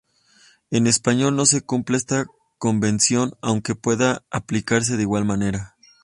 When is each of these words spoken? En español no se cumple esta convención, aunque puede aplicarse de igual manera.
En 0.71 0.87
español 0.87 1.35
no 1.35 1.45
se 1.45 1.61
cumple 1.61 1.95
esta 1.95 2.25
convención, 2.57 3.33
aunque 3.43 3.75
puede 3.75 4.17
aplicarse 4.31 4.95
de 4.97 5.03
igual 5.03 5.25
manera. 5.25 5.75